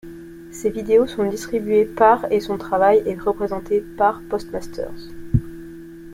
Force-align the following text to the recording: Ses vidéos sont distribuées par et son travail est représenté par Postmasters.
Ses 0.51 0.71
vidéos 0.71 1.05
sont 1.05 1.29
distribuées 1.29 1.85
par 1.85 2.25
et 2.31 2.39
son 2.39 2.57
travail 2.57 3.03
est 3.05 3.19
représenté 3.21 3.81
par 3.99 4.19
Postmasters. 4.31 4.89